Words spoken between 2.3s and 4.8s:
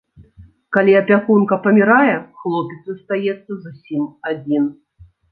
хлопец застаецца зусім адзін.